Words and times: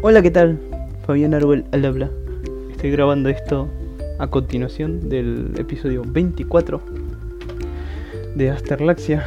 Hola, 0.00 0.22
¿qué 0.22 0.30
tal? 0.30 0.60
Fabián 1.04 1.34
Arbel 1.34 1.64
al 1.72 1.84
habla. 1.84 2.08
Estoy 2.70 2.92
grabando 2.92 3.30
esto 3.30 3.68
a 4.20 4.28
continuación 4.28 5.08
del 5.08 5.54
episodio 5.58 6.04
24 6.06 6.80
de 8.36 8.48
Asterlaxia, 8.48 9.26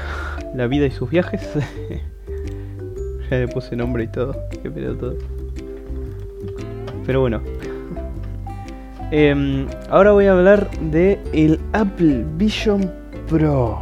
la 0.56 0.68
vida 0.68 0.86
y 0.86 0.92
sus 0.92 1.10
viajes. 1.10 1.42
ya 3.30 3.38
le 3.38 3.50
puse 3.50 3.76
nombre 3.76 4.06
y 4.06 4.08
todo, 4.08 4.34
que 4.64 4.72
pedo 4.72 4.96
todo. 4.96 5.16
Pero 7.06 7.20
bueno. 7.20 7.42
Em, 9.12 9.68
ahora 9.90 10.14
voy 10.14 10.28
a 10.28 10.32
hablar 10.32 10.72
de 10.80 11.20
el 11.34 11.60
Apple 11.74 12.24
Vision 12.38 12.90
Pro. 13.28 13.78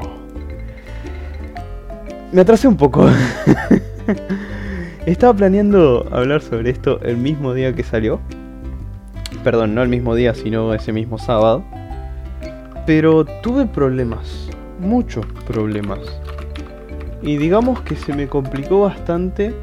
Me 2.31 2.41
atrasé 2.41 2.67
un 2.67 2.77
poco. 2.77 3.07
Estaba 5.09 5.33
planeando 5.33 6.07
hablar 6.11 6.39
sobre 6.39 6.69
esto 6.69 7.01
el 7.01 7.17
mismo 7.17 7.55
día 7.55 7.73
que 7.73 7.81
salió. 7.81 8.19
Perdón, 9.43 9.73
no 9.73 9.81
el 9.81 9.89
mismo 9.89 10.13
día, 10.13 10.35
sino 10.35 10.71
ese 10.71 10.93
mismo 10.93 11.17
sábado. 11.17 11.63
Pero 12.85 13.25
tuve 13.25 13.65
problemas, 13.65 14.51
muchos 14.79 15.25
problemas. 15.47 15.97
Y 17.23 17.37
digamos 17.37 17.81
que 17.81 17.95
se 17.95 18.13
me 18.13 18.27
complicó 18.27 18.81
bastante 18.81 19.55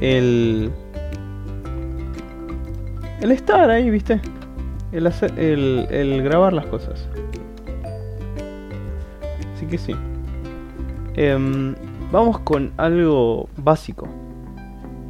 el... 0.00 0.72
El 3.20 3.32
estar 3.32 3.68
ahí, 3.68 3.90
¿viste? 3.90 4.18
El, 4.92 5.08
hacer, 5.08 5.38
el, 5.38 6.22
grabar 6.22 6.54
las 6.54 6.64
cosas. 6.64 7.06
Así 9.54 9.66
que 9.66 9.76
sí. 9.76 9.94
Em, 11.16 11.74
vamos 12.10 12.38
con 12.38 12.72
algo 12.78 13.50
básico. 13.58 14.08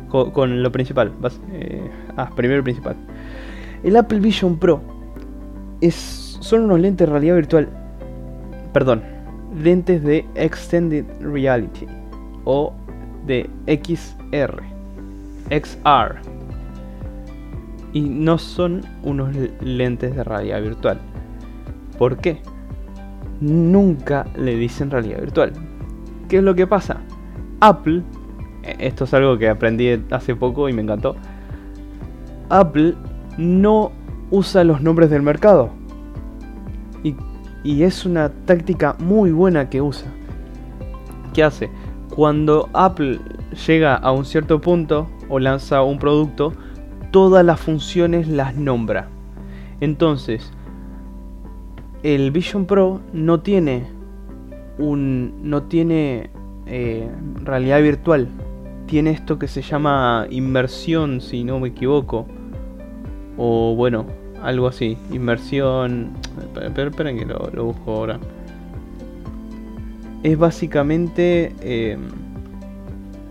Con, 0.08 0.62
lo 0.62 0.72
principal. 0.72 1.12
Eh, 1.52 1.90
ah, 2.16 2.30
primero 2.34 2.58
el 2.58 2.64
principal. 2.64 2.96
El 3.82 3.96
Apple 3.96 4.20
Vision 4.20 4.58
Pro 4.58 4.80
es, 5.80 6.38
son 6.41 6.62
unos 6.62 6.80
lentes 6.80 7.06
de 7.06 7.12
realidad 7.12 7.36
virtual. 7.36 7.69
Perdón, 8.72 9.02
lentes 9.62 10.02
de 10.02 10.27
Extended 10.34 11.05
Reality 11.20 11.86
o 12.44 12.72
de 13.27 13.48
XR. 13.66 14.62
XR. 15.50 16.16
Y 17.92 18.00
no 18.00 18.38
son 18.38 18.83
unos 19.02 19.34
lentes 19.61 20.14
de 20.14 20.24
realidad 20.24 20.62
virtual. 20.62 20.98
¿Por 21.98 22.18
qué? 22.18 22.40
Nunca 23.40 24.27
le 24.36 24.56
dicen 24.56 24.90
realidad 24.90 25.20
virtual. 25.20 25.52
¿Qué 26.28 26.38
es 26.38 26.42
lo 26.42 26.55
que 26.55 26.66
pasa? 26.66 26.98
Apple 27.61 28.02
esto 28.78 29.05
es 29.05 29.14
algo 29.14 29.38
que 29.38 29.48
aprendí 29.48 30.02
hace 30.11 30.34
poco 30.34 30.69
y 30.69 30.72
me 30.72 30.83
encantó. 30.83 31.16
Apple 32.48 32.94
no 33.36 33.92
usa 34.30 34.64
los 34.64 34.80
nombres 34.80 35.11
del 35.11 35.22
mercado. 35.22 35.70
Y, 37.64 37.83
es 37.83 38.06
una 38.06 38.30
táctica 38.46 38.96
muy 38.98 39.30
buena 39.30 39.69
que 39.69 39.83
usa. 39.83 40.08
¿Qué 41.34 41.42
hace? 41.42 41.69
Cuando 42.14 42.70
Apple 42.72 43.20
llega 43.66 43.94
a 43.94 44.11
un 44.11 44.24
cierto 44.24 44.61
punto 44.61 45.08
o 45.28 45.39
lanza 45.39 45.83
un 45.83 45.98
producto, 45.98 46.55
todas 47.11 47.44
las 47.44 47.61
funciones 47.61 48.27
las 48.27 48.56
nombra. 48.56 49.08
Entonces, 49.80 50.50
el 52.02 52.30
Vision 52.30 52.64
Pro 52.64 53.00
no 53.12 53.41
tiene 53.41 53.86
un 54.78 55.34
no 55.42 55.64
tiene 55.64 56.30
eh, 56.66 57.11
realidad 57.42 57.83
virtual 57.83 58.28
tiene 58.89 59.11
esto 59.11 59.39
que 59.39 59.47
se 59.47 59.62
llama 59.62 60.27
inmersión, 60.31 61.20
si 61.20 61.44
no 61.44 61.61
me 61.61 61.69
equivoco. 61.69 62.27
O 63.36 63.75
bueno, 63.77 64.06
algo 64.42 64.67
así. 64.67 64.97
Inmersión. 65.12 66.11
Esperen, 66.61 66.89
esperen 66.89 67.19
que 67.19 67.27
lo, 67.27 67.64
busco 67.64 67.92
ahora. 67.92 68.18
Es 70.24 70.36
básicamente. 70.36 71.55
Eh, 71.61 71.96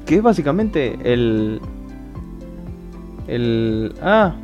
que 0.05 0.15
es 0.15 0.21
básicamente 0.21 0.97
el. 1.03 1.59
El. 3.27 3.93
Ah. 4.01 4.35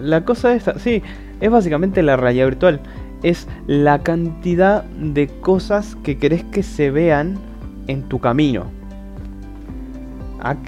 La 0.00 0.24
cosa 0.24 0.54
esta. 0.54 0.78
Sí, 0.78 1.02
es 1.40 1.50
básicamente 1.50 2.02
la 2.02 2.16
raya 2.16 2.44
virtual. 2.44 2.80
Es 3.22 3.46
la 3.66 4.02
cantidad 4.02 4.84
de 4.84 5.26
cosas 5.28 5.96
que 6.02 6.16
querés 6.16 6.44
que 6.44 6.62
se 6.62 6.90
vean 6.90 7.51
en 7.86 8.02
tu 8.08 8.18
camino. 8.18 8.66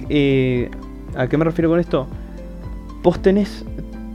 Eh, 0.09 0.69
¿A, 1.15 1.27
qué 1.27 1.37
me 1.37 1.45
refiero 1.45 1.69
con 1.69 1.79
esto? 1.79 2.07
Vos 3.03 3.21
tenés 3.21 3.65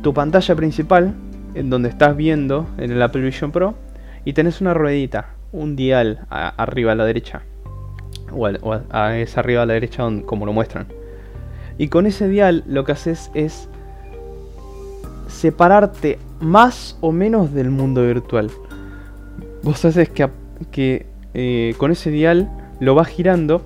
tu 0.02 0.14
pantalla 0.14 0.54
principal, 0.54 1.14
en 1.54 1.70
donde 1.70 1.88
estás 1.88 2.16
viendo 2.16 2.66
en 2.78 2.90
el 2.90 3.02
Apple 3.02 3.22
Vision 3.22 3.52
Pro, 3.52 3.74
y 4.24 4.32
tenés 4.32 4.60
una 4.60 4.74
ruedita, 4.74 5.34
un 5.52 5.76
dial 5.76 6.26
arriba 6.30 6.92
a 6.92 6.94
la 6.94 7.04
derecha. 7.04 7.42
O, 8.32 8.48
es 8.48 9.38
arriba 9.38 9.62
a 9.62 9.66
la 9.66 9.74
derecha 9.74 10.06
como 10.24 10.46
lo 10.46 10.52
muestran. 10.52 10.86
Y 11.78 11.88
con 11.88 12.06
ese 12.06 12.28
dial 12.28 12.62
lo 12.66 12.84
que 12.84 12.92
haces 12.92 13.30
es 13.34 13.68
separarte 15.28 16.18
más 16.40 16.96
o 17.00 17.12
menos 17.12 17.52
del 17.52 17.70
mundo 17.70 18.06
virtual. 18.06 18.50
Vos 19.62 19.84
haces 19.84 20.08
que, 20.08 20.28
que 20.70 21.06
eh, 21.34 21.74
con 21.78 21.90
ese 21.90 22.10
dial 22.10 22.50
lo 22.80 22.94
va 22.94 23.04
girando 23.04 23.62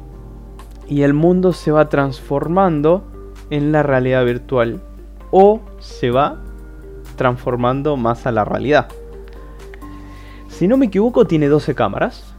y 0.88 1.02
el 1.02 1.14
mundo 1.14 1.52
se 1.52 1.70
va 1.70 1.88
transformando 1.88 3.04
en 3.50 3.72
la 3.72 3.82
realidad 3.82 4.24
virtual 4.24 4.82
o 5.30 5.60
se 5.78 6.10
va 6.10 6.42
transformando 7.16 7.96
más 7.96 8.26
a 8.26 8.32
la 8.32 8.44
realidad. 8.44 8.88
Si 10.48 10.68
no 10.68 10.76
me 10.76 10.86
equivoco, 10.86 11.26
tiene 11.26 11.48
12 11.48 11.74
cámaras. 11.74 12.34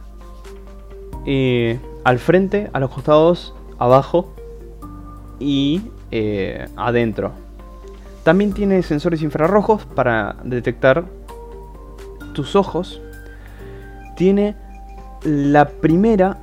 Eh, 1.26 1.80
al 2.04 2.18
frente, 2.18 2.70
a 2.72 2.78
los 2.78 2.90
costados, 2.90 3.54
abajo 3.78 4.32
y 5.40 5.82
eh, 6.10 6.68
adentro. 6.76 7.32
También 8.22 8.52
tiene 8.52 8.82
sensores 8.82 9.22
infrarrojos 9.22 9.84
para 9.86 10.36
detectar 10.44 11.04
tus 12.32 12.56
ojos. 12.56 13.00
Tiene 14.16 14.56
la 15.22 15.68
primera 15.68 16.38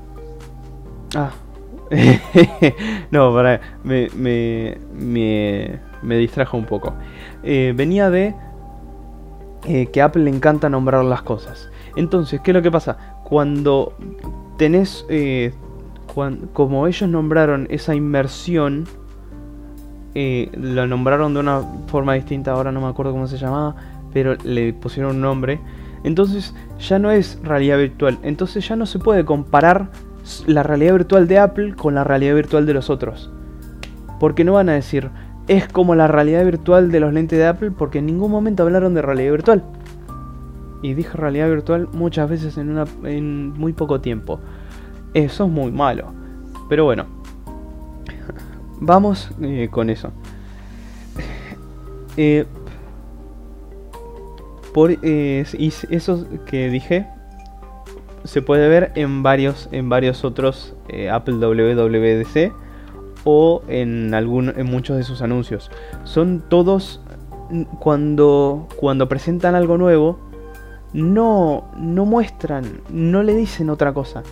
Ah. 1.16 1.32
no, 3.12 3.34
para, 3.34 3.62
me, 3.84 4.10
me, 4.16 4.78
me, 6.02 6.18
distrajo 6.18 6.58
un 6.58 6.66
poco. 6.66 6.94
Eh, 7.44 7.74
venía 7.76 8.10
de 8.10 8.36
eh, 9.66 9.88
que 9.88 10.02
a 10.02 10.06
Apple 10.06 10.24
le 10.24 10.32
encanta 10.32 10.70
nombrar 10.70 11.04
las 11.06 11.22
cosas. 11.22 11.70
Entonces, 11.96 12.42
¿qué 12.42 12.52
es 12.52 12.56
lo 12.56 12.62
que 12.62 12.72
pasa? 12.72 12.98
Cuando 13.24 13.94
tenés, 14.58 15.06
eh, 15.10 15.54
como 16.54 16.88
ellos 16.88 17.10
nombraron 17.10 17.68
esa 17.70 17.94
inmersión, 17.94 18.88
lo 20.16 20.88
nombraron 20.88 21.34
de 21.34 21.40
una 21.40 21.62
forma 21.88 22.14
distinta, 22.14 22.52
ahora 22.52 22.72
no 22.72 22.82
me 22.82 22.88
acuerdo 22.88 23.12
cómo 23.12 23.28
se 23.28 23.38
llamaba, 23.38 23.76
pero 24.14 24.36
le 24.44 24.74
pusieron 24.74 25.16
un 25.16 25.22
nombre. 25.22 25.60
Entonces 26.04 26.54
ya 26.80 27.00
no 27.00 27.12
es 27.12 27.40
realidad 27.44 27.78
virtual, 27.78 28.18
entonces 28.24 28.68
ya 28.68 28.76
no 28.76 28.86
se 28.86 29.00
puede 29.00 29.26
comparar 29.26 29.90
la 30.48 30.64
realidad 30.64 30.94
virtual 30.94 31.28
de 31.28 31.40
Apple 31.40 31.76
con 31.76 31.96
la 31.96 32.04
realidad 32.04 32.36
virtual 32.36 32.66
de 32.66 32.74
los 32.74 32.90
otros. 32.90 33.30
Porque 34.20 34.44
no 34.44 34.54
van 34.54 34.70
a 34.70 34.74
decir, 34.74 35.10
es 35.48 35.68
como 35.68 35.96
la 35.96 36.08
realidad 36.08 36.46
virtual 36.46 36.92
de 36.92 37.00
los 37.00 37.14
lentes 37.14 37.38
de 37.38 37.46
Apple, 37.46 37.72
porque 37.72 38.00
en 38.00 38.06
ningún 38.06 38.32
momento 38.32 38.64
hablaron 38.64 38.94
de 38.94 39.02
realidad 39.02 39.32
virtual. 39.32 39.64
Y 40.82 40.94
dije 40.94 41.12
realidad 41.14 41.50
virtual 41.50 41.88
muchas 41.94 42.30
veces 42.30 42.58
en, 42.58 42.70
una, 42.70 42.86
en 43.04 43.52
muy 43.54 43.74
poco 43.74 44.02
tiempo. 44.02 44.40
Eso 45.14 45.46
es 45.46 45.52
muy 45.52 45.72
malo. 45.72 46.14
Pero 46.70 46.86
bueno, 46.86 47.06
vamos 48.80 49.32
eh, 49.42 49.68
con 49.72 49.90
eso. 49.90 50.12
Eh, 52.16 52.46
por 54.74 54.92
eh, 55.02 55.46
eso 55.90 56.28
que 56.46 56.70
dije 56.70 57.08
se 58.24 58.42
puede 58.42 58.68
ver 58.70 58.92
en 58.96 59.24
varios, 59.24 59.70
en 59.72 59.90
varios 59.90 60.24
otros 60.24 60.74
eh, 60.90 61.10
Apple 61.10 61.36
WWDC 61.36 62.54
o 63.24 63.62
en, 63.68 64.14
algún, 64.14 64.50
en 64.50 64.66
muchos 64.66 64.98
de 64.98 65.04
sus 65.04 65.22
anuncios. 65.22 65.72
Son 66.04 66.44
todos 66.48 67.02
cuando, 67.80 68.68
cuando 68.78 69.08
presentan 69.08 69.56
algo 69.56 69.78
nuevo, 69.78 70.20
no, 70.94 71.72
no 71.78 72.06
muestran, 72.06 72.82
no 72.90 73.24
le 73.24 73.36
dicen 73.36 73.70
otra 73.70 73.94
cosa. 73.94 74.24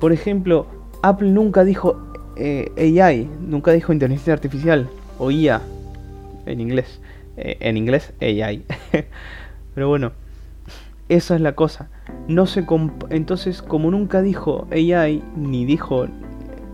Por 0.00 0.12
ejemplo, 0.12 0.66
Apple 1.02 1.30
nunca 1.30 1.64
dijo 1.64 2.12
eh, 2.36 2.70
AI, 3.02 3.28
nunca 3.40 3.72
dijo 3.72 3.92
inteligencia 3.92 4.32
artificial 4.32 4.88
o 5.18 5.30
IA 5.30 5.60
en 6.46 6.60
inglés. 6.60 7.00
Eh, 7.36 7.56
en 7.60 7.76
inglés, 7.76 8.12
AI. 8.20 8.64
Pero 9.74 9.88
bueno, 9.88 10.12
esa 11.08 11.34
es 11.34 11.40
la 11.40 11.52
cosa. 11.52 11.88
No 12.28 12.46
se 12.46 12.64
entonces, 13.10 13.62
como 13.62 13.90
nunca 13.90 14.22
dijo 14.22 14.66
AI, 14.70 15.22
ni 15.36 15.64
dijo 15.64 16.06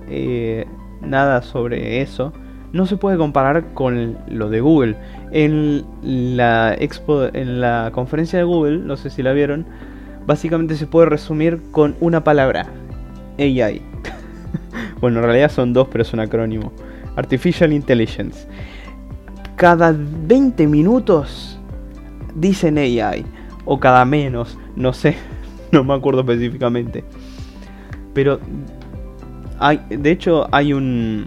eh, 0.09 0.67
nada 1.01 1.43
sobre 1.43 2.01
eso, 2.01 2.33
no 2.73 2.87
se 2.87 2.97
puede 2.97 3.17
comparar 3.17 3.73
con 3.75 4.19
lo 4.29 4.51
de 4.51 4.61
Google. 4.61 4.97
En 5.31 5.85
la 6.03 6.75
expo, 6.75 7.25
en 7.33 7.61
la 7.61 7.91
conferencia 7.95 8.39
de 8.39 8.45
Google, 8.45 8.79
no 8.79 8.97
sé 8.97 9.11
si 9.11 9.23
la 9.23 9.33
vieron, 9.33 9.65
básicamente 10.27 10.75
se 10.75 10.87
puede 10.87 11.07
resumir 11.07 11.61
con 11.71 11.95
una 12.01 12.25
palabra, 12.25 12.67
AI. 13.39 13.81
bueno, 15.01 15.21
en 15.21 15.25
realidad 15.25 15.51
son 15.51 15.73
dos, 15.73 15.87
pero 15.91 16.03
es 16.03 16.13
un 16.13 16.21
acrónimo. 16.21 16.73
Artificial 17.15 17.73
Intelligence. 17.73 18.49
Cada 19.55 19.95
20 19.97 20.67
minutos 20.67 21.61
dicen 22.35 22.77
AI, 22.77 23.25
o 23.65 23.81
cada 23.81 24.05
menos, 24.05 24.59
no 24.77 24.93
sé, 24.93 25.17
no 25.73 25.85
me 25.85 25.95
acuerdo 25.95 26.21
específicamente. 26.21 27.05
Pero 28.13 28.39
hay, 29.59 29.81
de 29.89 30.11
hecho 30.11 30.49
hay 30.53 30.73
un 30.73 31.25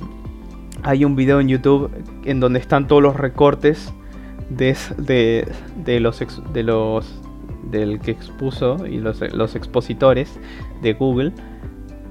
hay 0.83 1.03
un 1.03 1.15
video 1.15 1.39
en 1.39 1.49
YouTube 1.49 1.89
en 2.25 2.39
donde 2.39 2.59
están 2.59 2.87
todos 2.87 3.01
los 3.01 3.15
recortes 3.15 3.93
de, 4.49 4.75
de, 5.75 5.99
los 5.99 6.23
de 6.53 6.63
los 6.63 7.21
del 7.71 7.99
que 7.99 8.11
expuso 8.11 8.85
y 8.85 8.99
los, 8.99 9.19
los, 9.33 9.55
expositores 9.55 10.39
de 10.81 10.93
Google 10.93 11.33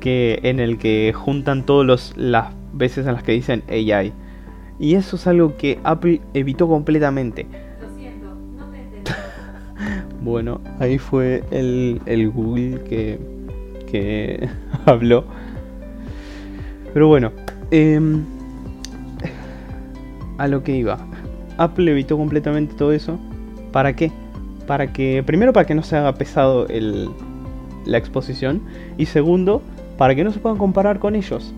que 0.00 0.40
en 0.42 0.60
el 0.60 0.76
que 0.76 1.12
juntan 1.14 1.64
todas 1.64 2.12
las 2.16 2.52
veces 2.74 3.06
en 3.06 3.14
las 3.14 3.22
que 3.22 3.32
dicen 3.32 3.62
AI 3.70 4.12
y 4.78 4.94
eso 4.96 5.16
es 5.16 5.26
algo 5.26 5.56
que 5.56 5.78
Apple 5.84 6.20
evitó 6.34 6.68
completamente 6.68 7.46
bueno 10.26 10.60
ahí 10.78 10.98
fue 10.98 11.42
el, 11.50 12.00
el 12.06 12.30
Google 12.30 12.82
que 12.82 13.18
que 13.90 14.48
habló 14.86 15.24
pero 16.92 17.08
bueno 17.08 17.32
eh, 17.70 18.00
a 20.38 20.48
lo 20.48 20.62
que 20.62 20.76
iba. 20.76 20.98
Apple 21.58 21.90
evitó 21.90 22.16
completamente 22.16 22.74
todo 22.74 22.92
eso. 22.92 23.18
¿Para 23.72 23.94
qué? 23.94 24.12
Para 24.66 24.92
que, 24.92 25.22
primero, 25.24 25.52
para 25.52 25.66
que 25.66 25.74
no 25.74 25.82
se 25.82 25.96
haga 25.96 26.14
pesado 26.14 26.66
el, 26.68 27.08
la 27.84 27.98
exposición. 27.98 28.62
Y 28.96 29.06
segundo, 29.06 29.62
para 29.96 30.14
que 30.14 30.24
no 30.24 30.32
se 30.32 30.38
puedan 30.38 30.58
comparar 30.58 30.98
con 30.98 31.14
ellos. 31.14 31.54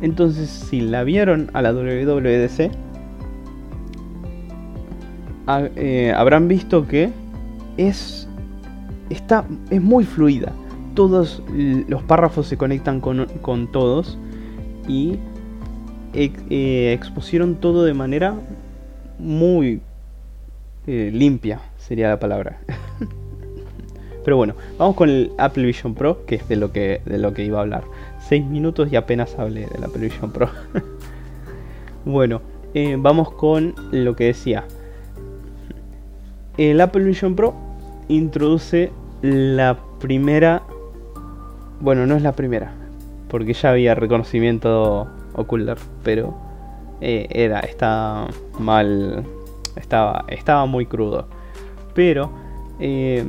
Entonces, 0.00 0.48
si 0.50 0.80
la 0.80 1.04
vieron 1.04 1.50
a 1.52 1.62
la 1.62 1.72
WWDC, 1.72 2.70
eh, 5.60 6.12
habrán 6.16 6.48
visto 6.48 6.86
que 6.86 7.10
es, 7.76 8.28
está, 9.10 9.44
es 9.70 9.82
muy 9.82 10.04
fluida. 10.04 10.52
Todos 10.94 11.42
los 11.88 12.02
párrafos 12.02 12.46
se 12.46 12.56
conectan 12.56 13.00
con, 13.00 13.26
con 13.40 13.70
todos 13.72 14.18
y 14.86 15.18
eh, 16.14 16.92
expusieron 16.92 17.54
todo 17.54 17.84
de 17.84 17.94
manera 17.94 18.34
muy 19.18 19.80
eh, 20.86 21.10
limpia, 21.12 21.60
sería 21.78 22.08
la 22.08 22.20
palabra. 22.20 22.60
Pero 24.24 24.36
bueno, 24.36 24.54
vamos 24.78 24.94
con 24.94 25.08
el 25.08 25.32
Apple 25.38 25.64
Vision 25.64 25.94
Pro, 25.94 26.24
que 26.26 26.36
es 26.36 26.48
de 26.48 26.56
lo 26.56 26.72
que, 26.72 27.00
de 27.06 27.18
lo 27.18 27.32
que 27.32 27.44
iba 27.44 27.58
a 27.58 27.62
hablar. 27.62 27.84
6 28.28 28.44
minutos 28.44 28.92
y 28.92 28.96
apenas 28.96 29.36
hablé 29.38 29.66
del 29.66 29.82
Apple 29.82 30.02
Vision 30.02 30.30
Pro. 30.30 30.48
bueno, 32.04 32.40
vamos 32.98 33.32
con 33.32 33.74
lo 33.90 34.14
que 34.14 34.24
decía. 34.24 34.64
El 36.58 36.80
Apple 36.82 37.04
Vision 37.04 37.34
Pro 37.34 37.54
introduce 38.08 38.92
la 39.22 39.78
primera... 40.00 40.62
Bueno, 41.80 42.06
no 42.06 42.14
es 42.14 42.22
la 42.22 42.32
primera, 42.32 42.72
porque 43.28 43.54
ya 43.54 43.70
había 43.70 43.94
reconocimiento 43.94 45.08
ocular, 45.34 45.78
pero 46.04 46.36
eh, 47.00 47.26
era, 47.30 47.60
está 47.60 48.26
mal, 48.58 49.24
estaba, 49.76 50.26
estaba 50.28 50.66
muy 50.66 50.84
crudo. 50.84 51.26
Pero 51.94 52.30
eh, 52.78 53.24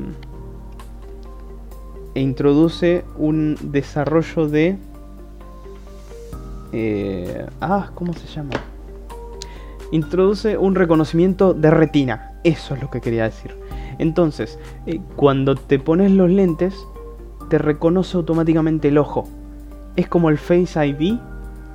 introduce 2.14 3.06
un 3.18 3.58
desarrollo 3.62 4.50
de... 4.50 4.78
eh, 6.74 7.48
ah, 7.62 7.90
¿cómo 7.96 8.12
se 8.14 8.28
llama? 8.28 8.52
Introduce 9.92 10.58
un 10.58 10.76
reconocimiento 10.76 11.54
de 11.54 11.72
retina. 11.72 12.33
Eso 12.44 12.76
es 12.76 12.82
lo 12.82 12.90
que 12.90 13.02
quería 13.02 13.24
decir. 13.24 13.56
Entonces, 14.00 14.60
eh, 14.86 15.00
cuando 15.16 15.56
te 15.56 15.80
pones 15.80 16.12
los 16.12 16.30
lentes, 16.30 16.76
te 17.50 17.58
reconoce 17.58 18.18
automáticamente 18.18 18.90
el 18.90 18.98
ojo. 18.98 19.28
Es 19.96 20.08
como 20.08 20.30
el 20.30 20.38
Face 20.38 20.86
ID, 20.86 21.20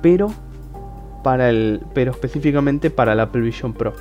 pero 0.01 0.31
para 1.23 1.49
el, 1.49 1.81
pero 1.93 2.11
específicamente 2.11 2.89
para 2.89 3.13
el 3.13 3.19
Apple 3.19 3.41
Vision 3.41 3.73
Pro. 3.73 3.93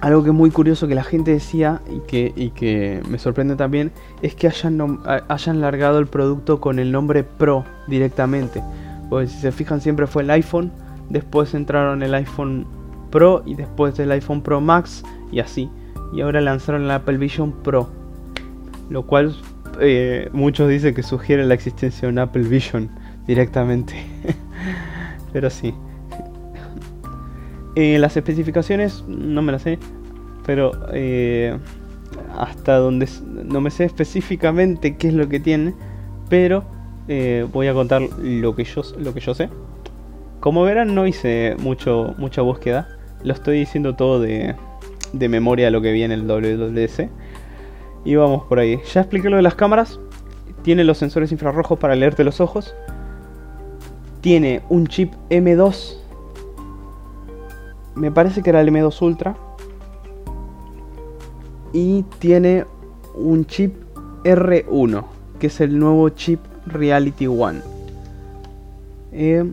Algo 0.00 0.22
que 0.22 0.30
es 0.30 0.34
muy 0.34 0.50
curioso 0.50 0.86
que 0.86 0.94
la 0.94 1.04
gente 1.04 1.30
decía 1.30 1.80
y 1.90 2.00
que, 2.00 2.32
y 2.36 2.50
que 2.50 3.02
me 3.08 3.18
sorprende 3.18 3.56
también 3.56 3.90
es 4.20 4.34
que 4.34 4.48
hayan, 4.48 5.00
hayan 5.28 5.60
largado 5.60 5.98
el 5.98 6.06
producto 6.06 6.60
con 6.60 6.78
el 6.78 6.92
nombre 6.92 7.24
Pro 7.24 7.64
directamente. 7.86 8.62
Porque 9.08 9.28
si 9.28 9.38
se 9.38 9.52
fijan 9.52 9.80
siempre 9.80 10.06
fue 10.06 10.22
el 10.22 10.30
iPhone, 10.30 10.72
después 11.08 11.54
entraron 11.54 12.02
el 12.02 12.14
iPhone 12.14 12.66
Pro 13.14 13.44
y 13.46 13.54
después 13.54 13.96
el 14.00 14.10
iPhone 14.10 14.42
Pro 14.42 14.60
Max 14.60 15.04
y 15.30 15.38
así. 15.38 15.70
Y 16.12 16.20
ahora 16.20 16.40
lanzaron 16.40 16.82
el 16.82 16.90
Apple 16.90 17.16
Vision 17.16 17.52
Pro. 17.62 17.88
Lo 18.90 19.06
cual 19.06 19.36
eh, 19.80 20.28
muchos 20.32 20.68
dicen 20.68 20.94
que 20.94 21.04
sugiere 21.04 21.46
la 21.46 21.54
existencia 21.54 22.02
de 22.02 22.12
un 22.12 22.18
Apple 22.18 22.42
Vision 22.42 22.90
directamente. 23.28 23.94
Pero 25.32 25.48
sí. 25.48 25.72
Eh, 27.76 27.98
las 27.98 28.16
especificaciones 28.16 29.04
no 29.08 29.42
me 29.42 29.50
las 29.50 29.62
sé, 29.62 29.80
pero 30.46 30.70
eh, 30.92 31.58
hasta 32.36 32.76
donde 32.76 33.08
no 33.24 33.60
me 33.60 33.70
sé 33.70 33.84
específicamente 33.84 34.96
qué 34.96 35.08
es 35.08 35.14
lo 35.14 35.28
que 35.28 35.40
tiene, 35.40 35.74
pero 36.28 36.62
eh, 37.08 37.46
voy 37.52 37.66
a 37.66 37.74
contar 37.74 38.02
lo 38.02 38.54
que 38.54 38.62
yo 38.62 38.82
lo 38.98 39.12
que 39.12 39.18
yo 39.18 39.34
sé. 39.34 39.48
Como 40.38 40.62
verán 40.62 40.94
no 40.94 41.04
hice 41.04 41.56
mucho 41.58 42.14
mucha 42.16 42.42
búsqueda, 42.42 42.93
lo 43.24 43.32
estoy 43.32 43.58
diciendo 43.58 43.96
todo 43.96 44.20
de, 44.20 44.54
de 45.12 45.28
memoria 45.28 45.70
lo 45.70 45.82
que 45.82 45.92
vi 45.92 46.04
en 46.04 46.12
el 46.12 46.26
WWDC. 46.26 47.10
Y 48.04 48.14
vamos 48.14 48.44
por 48.44 48.58
ahí. 48.60 48.78
Ya 48.92 49.00
expliqué 49.00 49.30
lo 49.30 49.36
de 49.36 49.42
las 49.42 49.54
cámaras. 49.54 49.98
Tiene 50.62 50.84
los 50.84 50.98
sensores 50.98 51.32
infrarrojos 51.32 51.78
para 51.78 51.96
leerte 51.96 52.22
los 52.22 52.40
ojos. 52.40 52.74
Tiene 54.20 54.62
un 54.68 54.86
chip 54.86 55.12
M2 55.30 56.04
me 57.94 58.10
parece 58.10 58.42
que 58.42 58.50
era 58.50 58.60
el 58.60 58.68
M2 58.68 59.02
Ultra. 59.02 59.36
Y 61.72 62.02
tiene 62.18 62.64
un 63.14 63.44
chip 63.46 63.74
R1, 64.24 65.04
que 65.38 65.48
es 65.48 65.60
el 65.60 65.78
nuevo 65.78 66.08
chip 66.10 66.40
Reality 66.66 67.26
One. 67.26 67.60
Eh, 69.12 69.44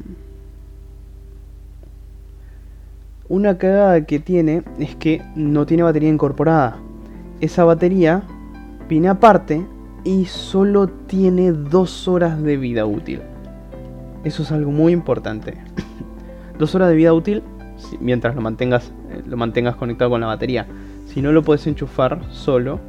una 3.31 3.57
cagada 3.57 4.05
que 4.05 4.19
tiene 4.19 4.61
es 4.77 4.93
que 4.97 5.21
no 5.35 5.65
tiene 5.65 5.83
batería 5.83 6.09
incorporada. 6.09 6.79
Esa 7.39 7.63
batería 7.63 8.23
viene 8.89 9.07
aparte 9.07 9.65
y 10.03 10.25
solo 10.25 10.89
tiene 10.89 11.53
2 11.53 12.07
horas 12.09 12.43
de 12.43 12.57
vida 12.57 12.85
útil. 12.85 13.21
Eso 14.25 14.43
es 14.43 14.51
algo 14.51 14.71
muy 14.71 14.91
importante. 14.91 15.53
2 16.59 16.75
horas 16.75 16.89
de 16.89 16.95
vida 16.95 17.13
útil 17.13 17.41
mientras 18.01 18.35
lo 18.35 18.41
mantengas, 18.41 18.91
eh, 19.11 19.23
lo 19.25 19.37
mantengas 19.37 19.77
conectado 19.77 20.11
con 20.11 20.19
la 20.19 20.27
batería. 20.27 20.67
Si 21.07 21.21
no 21.21 21.31
lo 21.31 21.41
puedes 21.41 21.65
enchufar 21.67 22.21
solo 22.31 22.81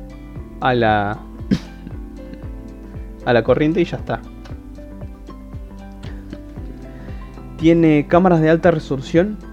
a 0.61 0.75
la 0.75 1.19
a 3.25 3.33
la 3.33 3.45
corriente 3.45 3.81
y 3.81 3.85
ya 3.85 3.99
está. 3.99 4.21
Tiene 7.59 8.09
cámaras 8.09 8.41
de 8.41 8.51
alta 8.51 8.73
resolución 8.73 9.52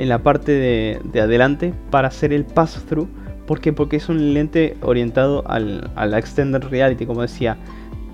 en 0.00 0.08
la 0.08 0.22
parte 0.22 0.52
de, 0.52 1.00
de 1.04 1.20
adelante 1.20 1.74
para 1.90 2.08
hacer 2.08 2.32
el 2.32 2.44
pass-through. 2.44 3.08
Porque 3.46 3.74
es 3.96 4.08
un 4.08 4.32
lente 4.32 4.76
orientado 4.80 5.42
al, 5.48 5.90
a 5.96 6.06
la 6.06 6.18
Extended 6.18 6.62
Reality, 6.68 7.04
como 7.04 7.22
decía. 7.22 7.56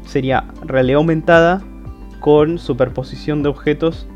Sería 0.07 0.45
realidad 0.65 0.97
aumentada 0.99 1.63
con 2.21 2.59
superposición 2.59 3.43
de 3.43 3.51
objetos 3.51 4.09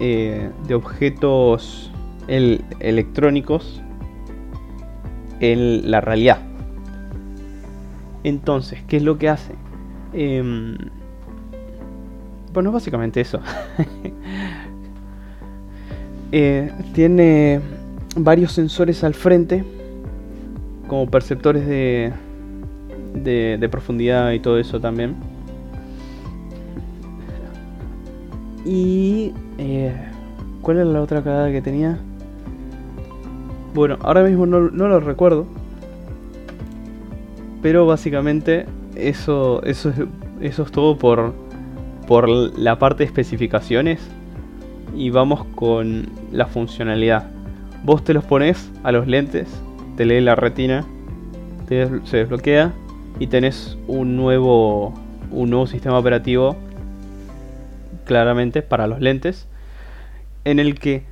eh, 0.00 0.50
de 0.66 0.74
objetos 0.74 1.92
el- 2.28 2.64
electrónicos 2.80 3.82
en 5.40 5.90
la 5.90 6.00
realidad. 6.00 6.38
Entonces, 8.24 8.82
¿qué 8.88 8.96
es 8.96 9.02
lo 9.02 9.18
que 9.18 9.28
hace? 9.28 9.54
Em, 10.12 10.76
bueno, 12.52 12.72
básicamente 12.72 13.20
eso. 13.20 13.40
Eh, 16.32 16.72
tiene 16.92 17.60
varios 18.16 18.52
sensores 18.52 19.04
al 19.04 19.14
frente, 19.14 19.64
como 20.88 21.10
perceptores 21.10 21.66
de, 21.66 22.12
de, 23.14 23.68
profundidad 23.68 24.32
y 24.32 24.40
todo 24.40 24.58
eso 24.58 24.80
también. 24.80 25.14
Y... 28.64 29.32
eh, 29.58 29.94
¿Cuál 30.66 30.78
era 30.78 30.86
la 30.86 31.00
otra 31.00 31.22
cagada 31.22 31.52
que 31.52 31.62
tenía? 31.62 31.96
Bueno, 33.72 33.98
ahora 34.00 34.24
mismo 34.24 34.46
no, 34.46 34.68
no 34.68 34.88
lo 34.88 34.98
recuerdo. 34.98 35.46
Pero 37.62 37.86
básicamente 37.86 38.66
eso, 38.96 39.62
eso, 39.62 39.90
es, 39.90 39.96
eso 40.40 40.62
es 40.64 40.72
todo 40.72 40.98
por, 40.98 41.34
por 42.08 42.28
la 42.28 42.80
parte 42.80 43.04
de 43.04 43.04
especificaciones. 43.04 44.00
Y 44.94 45.10
vamos 45.10 45.44
con 45.54 46.08
la 46.32 46.46
funcionalidad. 46.46 47.28
Vos 47.84 48.04
te 48.04 48.14
los 48.14 48.24
pones 48.24 48.70
a 48.82 48.92
los 48.92 49.06
lentes, 49.06 49.48
te 49.96 50.04
lee 50.04 50.20
la 50.20 50.34
retina, 50.34 50.84
te 51.68 51.88
se 52.04 52.18
desbloquea 52.18 52.72
y 53.18 53.26
tenés 53.26 53.78
un 53.86 54.16
nuevo, 54.16 54.94
un 55.30 55.50
nuevo 55.50 55.66
sistema 55.66 55.98
operativo 55.98 56.56
claramente 58.04 58.62
para 58.62 58.86
los 58.86 59.00
lentes 59.00 59.48
en 60.44 60.60
el 60.60 60.78
que 60.78 61.04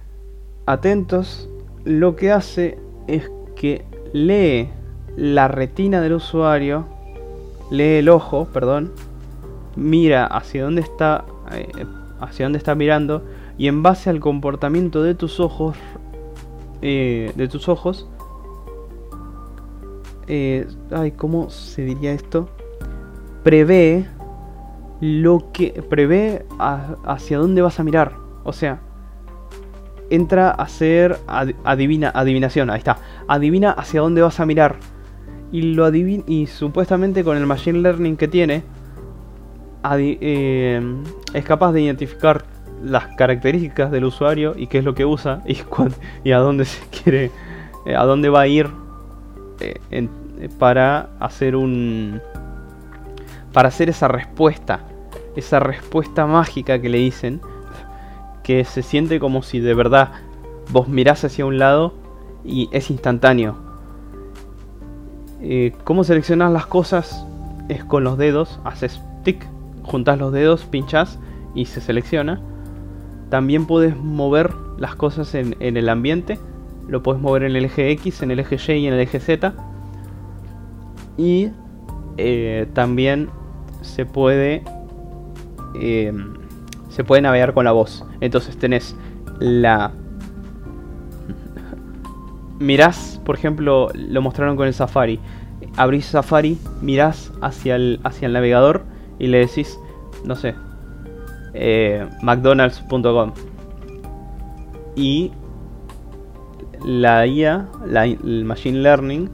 atentos 0.64 1.50
lo 1.84 2.16
que 2.16 2.30
hace 2.30 2.78
es 3.08 3.30
que 3.56 3.84
lee 4.12 4.70
la 5.16 5.48
retina 5.48 6.00
del 6.00 6.14
usuario 6.14 6.86
lee 7.70 7.98
el 7.98 8.08
ojo 8.08 8.46
perdón 8.52 8.92
mira 9.76 10.24
hacia 10.24 10.64
dónde 10.64 10.82
está 10.82 11.24
eh, 11.52 11.68
hacia 12.20 12.46
dónde 12.46 12.58
está 12.58 12.74
mirando 12.74 13.24
y 13.56 13.68
en 13.68 13.82
base 13.82 14.10
al 14.10 14.20
comportamiento 14.20 15.02
de 15.02 15.14
tus 15.14 15.40
ojos 15.40 15.76
eh, 16.82 17.32
de 17.36 17.48
tus 17.48 17.68
ojos 17.68 18.08
eh, 20.26 20.66
ay 20.90 21.12
cómo 21.12 21.50
se 21.50 21.84
diría 21.84 22.12
esto 22.12 22.48
prevé 23.42 24.06
lo 25.00 25.52
que 25.52 25.82
prevé 25.88 26.46
hacia 27.04 27.38
dónde 27.38 27.60
vas 27.60 27.78
a 27.78 27.84
mirar. 27.84 28.12
O 28.44 28.52
sea 28.52 28.80
entra 30.10 30.50
a 30.50 30.62
hacer 30.62 31.18
ad- 31.26 31.54
adivina 31.64 32.10
adivinación 32.14 32.70
ahí 32.70 32.78
está. 32.78 32.98
Adivina 33.28 33.70
hacia 33.70 34.00
dónde 34.00 34.22
vas 34.22 34.40
a 34.40 34.46
mirar. 34.46 34.76
Y 35.52 35.74
lo 35.74 35.84
adivina 35.84 36.24
y 36.26 36.46
supuestamente 36.46 37.22
con 37.22 37.36
el 37.36 37.46
machine 37.46 37.80
learning 37.80 38.16
que 38.16 38.28
tiene 38.28 38.62
eh, 39.92 40.80
es 41.34 41.44
capaz 41.44 41.72
de 41.72 41.82
identificar 41.82 42.44
las 42.84 43.16
características 43.16 43.90
del 43.90 44.04
usuario 44.04 44.54
y 44.56 44.66
qué 44.66 44.78
es 44.78 44.84
lo 44.84 44.94
que 44.94 45.04
usa 45.04 45.42
y, 46.24 46.32
a 46.32 46.38
dónde 46.38 46.64
se 46.64 46.86
quiere 46.88 47.30
eh, 47.86 47.96
a 47.96 48.04
dónde 48.04 48.28
va 48.28 48.42
a 48.42 48.46
ir 48.46 48.68
eh, 49.60 49.80
eh, 49.90 50.08
para 50.58 51.10
hacer 51.20 51.56
un 51.56 52.20
para 53.52 53.68
hacer 53.68 53.88
esa 53.88 54.08
respuesta 54.08 54.80
esa 55.36 55.60
respuesta 55.60 56.26
mágica 56.26 56.80
que 56.80 56.88
le 56.88 56.98
dicen 56.98 57.40
que 58.42 58.64
se 58.64 58.82
siente 58.82 59.18
como 59.18 59.42
si 59.42 59.60
de 59.60 59.74
verdad 59.74 60.12
vos 60.70 60.88
mirás 60.88 61.24
hacia 61.24 61.46
un 61.46 61.58
lado 61.58 61.94
y 62.44 62.68
es 62.72 62.90
instantáneo. 62.90 63.56
Cómo 65.84 66.04
seleccionas 66.04 66.52
las 66.52 66.66
cosas 66.66 67.26
es 67.68 67.84
con 67.84 68.04
los 68.04 68.18
dedos 68.18 68.60
haces 68.64 69.00
tic 69.24 69.46
juntas 69.82 70.18
los 70.18 70.32
dedos 70.32 70.64
pinchas 70.64 71.18
y 71.54 71.66
se 71.66 71.80
selecciona 71.80 72.40
también 73.34 73.66
puedes 73.66 73.96
mover 73.96 74.54
las 74.78 74.94
cosas 74.94 75.34
en, 75.34 75.56
el 75.58 75.88
ambiente 75.88 76.38
lo 76.86 77.02
puedes 77.02 77.20
mover 77.20 77.42
en 77.42 77.56
el 77.56 77.64
eje 77.64 77.90
X, 77.90 78.22
en 78.22 78.30
el 78.30 78.38
eje 78.38 78.54
Y 78.54 78.76
y 78.76 78.86
en 78.86 78.94
el 78.94 79.00
eje 79.00 79.18
Z 79.18 79.52
y 81.18 81.48
eh, 82.16 82.68
también 82.74 83.30
se 83.82 84.06
puede 84.06 84.62
eh, 85.74 86.12
se 86.90 87.02
puede 87.02 87.22
navegar 87.22 87.54
con 87.54 87.64
la 87.64 87.72
voz. 87.72 88.04
Entonces 88.20 88.56
tenés 88.56 88.94
la 89.40 89.90
mirás, 92.60 93.20
por 93.24 93.34
ejemplo, 93.34 93.88
lo 93.94 94.22
mostraron 94.22 94.56
con 94.56 94.68
el 94.68 94.74
Safari. 94.74 95.18
Abrís 95.76 96.06
Safari, 96.06 96.56
mirás 96.82 97.32
hacia 97.42 97.74
el 97.74 97.98
hacia 98.04 98.26
el 98.26 98.32
navegador 98.32 98.84
y 99.18 99.26
le 99.26 99.38
decís, 99.38 99.76
no 100.24 100.36
sé, 100.36 100.54
eh, 101.54 102.06
mcdonalds.com 102.22 103.32
y 104.96 105.32
la 106.84 107.26
IA, 107.26 107.68
el 107.86 108.44
Machine 108.44 108.78
Learning, 108.80 109.30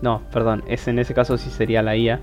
no, 0.00 0.22
perdón, 0.32 0.64
es 0.66 0.88
en 0.88 0.98
ese 0.98 1.14
caso 1.14 1.36
sí 1.36 1.50
sería 1.50 1.82
la 1.82 1.96
IA, 1.96 2.20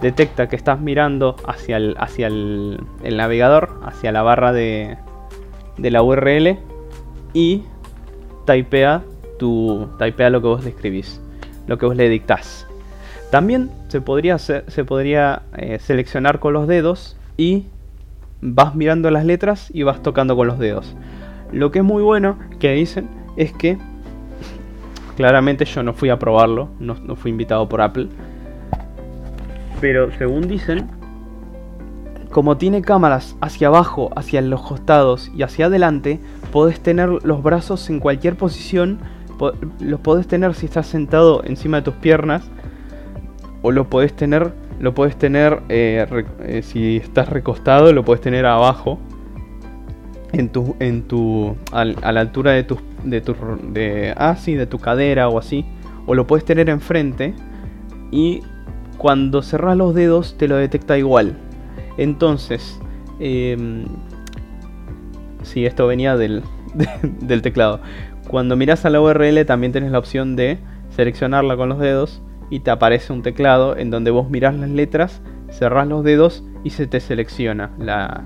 detecta 0.00 0.48
que 0.48 0.56
estás 0.56 0.80
mirando 0.80 1.36
hacia 1.46 1.76
el, 1.76 1.94
hacia 1.98 2.26
el, 2.26 2.80
navegador, 3.02 3.80
hacia 3.84 4.12
la 4.12 4.22
barra 4.22 4.52
de, 4.52 4.98
de 5.78 5.90
la 5.90 6.02
URL 6.02 6.58
y 7.32 7.62
typea, 8.44 9.02
tu, 9.38 9.88
typea 9.98 10.30
lo 10.30 10.42
que 10.42 10.48
vos 10.48 10.64
le 10.64 10.70
escribís, 10.70 11.20
lo 11.66 11.78
que 11.78 11.86
vos 11.86 11.96
le 11.96 12.08
dictás. 12.08 12.66
También 13.30 13.70
se 13.88 14.00
podría, 14.00 14.38
se 14.38 14.84
podría 14.84 15.42
eh, 15.56 15.78
seleccionar 15.78 16.38
con 16.38 16.52
los 16.52 16.66
dedos 16.66 17.16
y 17.38 17.66
vas 18.42 18.74
mirando 18.74 19.10
las 19.10 19.24
letras 19.24 19.70
y 19.72 19.84
vas 19.84 20.02
tocando 20.02 20.36
con 20.36 20.46
los 20.48 20.58
dedos. 20.58 20.94
Lo 21.52 21.70
que 21.70 21.78
es 21.78 21.84
muy 21.84 22.02
bueno 22.02 22.38
que 22.58 22.72
dicen 22.72 23.08
es 23.36 23.52
que 23.52 23.78
claramente 25.16 25.64
yo 25.64 25.82
no 25.82 25.92
fui 25.94 26.10
a 26.10 26.18
probarlo, 26.18 26.68
no, 26.80 26.94
fui 27.16 27.30
invitado 27.30 27.68
por 27.68 27.80
Apple. 27.80 28.08
Pero 29.80 30.10
según 30.18 30.48
dicen, 30.48 30.88
como 32.30 32.56
tiene 32.56 32.82
cámaras 32.82 33.36
hacia 33.40 33.68
abajo, 33.68 34.10
hacia 34.16 34.40
los 34.40 34.62
costados 34.62 35.30
y 35.34 35.42
hacia 35.42 35.66
adelante, 35.66 36.20
podés 36.50 36.80
tener 36.80 37.10
los 37.24 37.42
brazos 37.42 37.90
en 37.90 38.00
cualquier 38.00 38.36
posición. 38.36 38.98
po- 39.38 39.52
Los 39.80 40.00
podés 40.00 40.26
tener 40.26 40.54
si 40.54 40.66
estás 40.66 40.86
sentado 40.86 41.42
encima 41.44 41.78
de 41.78 41.82
tus 41.82 41.94
piernas. 41.94 42.42
O 43.60 43.70
lo 43.70 43.88
podés 43.90 44.14
tener, 44.14 44.52
lo 44.82 44.94
podés 44.94 45.16
tener 45.16 45.62
eh, 45.68 46.04
eh, 46.40 46.62
si 46.62 46.96
estás 46.96 47.28
recostado, 47.28 47.92
lo 47.92 48.04
podés 48.04 48.20
tener 48.20 48.44
abajo. 48.44 48.98
En 50.32 50.48
tu, 50.48 50.74
en 50.80 51.02
tu, 51.02 51.56
a 51.70 51.84
la 51.84 52.20
altura 52.20 52.52
de 52.52 52.64
tu, 52.64 52.78
de 53.04 53.20
tu, 53.20 53.36
de, 53.70 54.12
ah, 54.16 54.36
de 54.44 54.66
tu 54.66 54.78
cadera 54.78 55.28
o 55.28 55.38
así. 55.38 55.64
O 56.06 56.14
lo 56.14 56.26
puedes 56.26 56.44
tener 56.44 56.68
enfrente. 56.68 57.32
Y 58.10 58.40
cuando 58.98 59.42
cerrás 59.42 59.76
los 59.76 59.94
dedos 59.94 60.36
te 60.36 60.48
lo 60.48 60.56
detecta 60.56 60.98
igual. 60.98 61.36
Entonces, 61.96 62.80
em, 63.20 63.84
sí, 65.44 65.64
esto 65.64 65.86
venía 65.86 66.16
del, 66.16 66.42
del 67.20 67.40
teclado. 67.40 67.80
Cuando 68.26 68.56
miras 68.56 68.84
a 68.84 68.90
la 68.90 69.00
URL 69.00 69.44
también 69.46 69.70
tenés 69.70 69.92
la 69.92 70.00
opción 70.00 70.34
de 70.34 70.58
seleccionarla 70.90 71.56
con 71.56 71.68
los 71.68 71.78
dedos 71.78 72.20
y 72.52 72.60
te 72.60 72.70
aparece 72.70 73.14
un 73.14 73.22
teclado 73.22 73.78
en 73.78 73.88
donde 73.88 74.10
vos 74.10 74.28
mirás 74.28 74.54
las 74.54 74.68
letras, 74.68 75.22
cerrás 75.50 75.88
los 75.88 76.04
dedos 76.04 76.44
y 76.62 76.68
se 76.68 76.86
te 76.86 77.00
selecciona 77.00 77.70
la, 77.78 78.24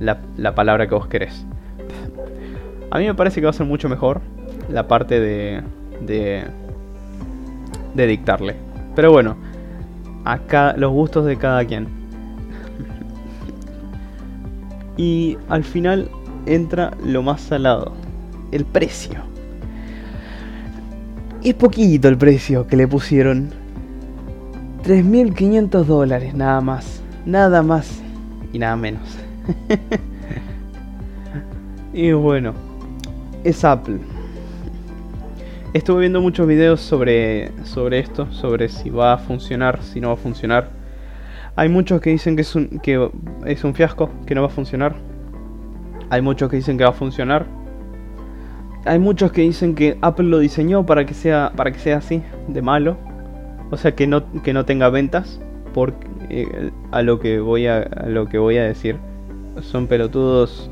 la, 0.00 0.20
la 0.36 0.54
palabra 0.54 0.86
que 0.86 0.94
vos 0.94 1.06
querés. 1.06 1.46
A 2.90 2.98
mí 2.98 3.06
me 3.06 3.14
parece 3.14 3.40
que 3.40 3.46
va 3.46 3.50
a 3.50 3.54
ser 3.54 3.64
mucho 3.64 3.88
mejor 3.88 4.20
la 4.68 4.86
parte 4.86 5.18
de, 5.18 5.62
de, 6.02 6.44
de 7.94 8.06
dictarle. 8.06 8.54
Pero 8.94 9.12
bueno, 9.12 9.34
acá 10.26 10.74
los 10.76 10.92
gustos 10.92 11.24
de 11.24 11.38
cada 11.38 11.64
quien. 11.64 11.88
Y 14.98 15.38
al 15.48 15.64
final 15.64 16.10
entra 16.44 16.90
lo 17.02 17.22
más 17.22 17.40
salado, 17.40 17.94
el 18.52 18.66
precio. 18.66 19.33
Es 21.44 21.52
poquito 21.52 22.08
el 22.08 22.16
precio 22.16 22.66
que 22.66 22.74
le 22.74 22.88
pusieron. 22.88 23.50
3.500 24.82 25.84
dólares 25.84 26.34
nada 26.34 26.62
más. 26.62 27.02
Nada 27.26 27.62
más 27.62 28.00
y 28.54 28.58
nada 28.58 28.76
menos. 28.76 29.02
y 31.92 32.12
bueno, 32.12 32.54
es 33.44 33.62
Apple. 33.62 33.98
Estuve 35.74 36.00
viendo 36.00 36.22
muchos 36.22 36.46
videos 36.46 36.80
sobre, 36.80 37.52
sobre 37.64 37.98
esto, 37.98 38.32
sobre 38.32 38.70
si 38.70 38.88
va 38.88 39.12
a 39.12 39.18
funcionar, 39.18 39.82
si 39.82 40.00
no 40.00 40.08
va 40.08 40.14
a 40.14 40.16
funcionar. 40.16 40.70
Hay 41.56 41.68
muchos 41.68 42.00
que 42.00 42.08
dicen 42.08 42.36
que 42.36 42.42
es 42.42 42.54
un, 42.54 42.78
que 42.78 43.10
es 43.44 43.64
un 43.64 43.74
fiasco, 43.74 44.08
que 44.24 44.34
no 44.34 44.40
va 44.40 44.46
a 44.46 44.50
funcionar. 44.50 44.96
Hay 46.08 46.22
muchos 46.22 46.48
que 46.48 46.56
dicen 46.56 46.78
que 46.78 46.84
va 46.84 46.90
a 46.90 46.94
funcionar. 46.94 47.63
Hay 48.84 48.98
muchos 48.98 49.32
que 49.32 49.42
dicen 49.42 49.74
que 49.74 49.96
Apple 50.02 50.26
lo 50.26 50.38
diseñó 50.38 50.84
para 50.84 51.06
que 51.06 51.14
sea, 51.14 51.52
para 51.56 51.72
que 51.72 51.78
sea 51.78 51.98
así, 51.98 52.22
de 52.48 52.60
malo. 52.60 52.98
O 53.70 53.76
sea 53.76 53.94
que 53.94 54.06
no, 54.06 54.42
que 54.42 54.52
no 54.52 54.64
tenga 54.64 54.90
ventas. 54.90 55.40
Por, 55.72 55.94
eh, 56.28 56.70
a 56.92 57.02
lo 57.02 57.18
que 57.18 57.40
voy 57.40 57.66
a, 57.66 57.78
a 57.78 58.06
lo 58.08 58.26
que 58.26 58.38
voy 58.38 58.58
a 58.58 58.64
decir. 58.64 58.96
Son 59.62 59.86
pelotudos. 59.86 60.70